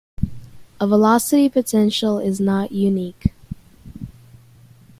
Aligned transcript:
A 0.79 0.87
velocity 0.87 1.47
potential 1.47 2.17
is 2.17 2.39
not 2.39 2.71
unique. 2.71 3.33